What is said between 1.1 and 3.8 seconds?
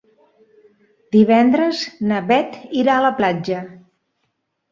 Divendres na Bet irà a la platja.